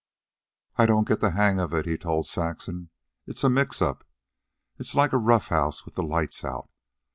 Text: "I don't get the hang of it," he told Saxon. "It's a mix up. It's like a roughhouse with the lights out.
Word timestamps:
"I 0.77 0.87
don't 0.87 1.07
get 1.07 1.19
the 1.19 1.29
hang 1.29 1.59
of 1.59 1.75
it," 1.75 1.85
he 1.85 1.95
told 1.95 2.25
Saxon. 2.25 2.89
"It's 3.27 3.43
a 3.43 3.51
mix 3.51 3.83
up. 3.83 4.03
It's 4.79 4.95
like 4.95 5.13
a 5.13 5.17
roughhouse 5.19 5.85
with 5.85 5.93
the 5.93 6.01
lights 6.01 6.43
out. 6.43 6.71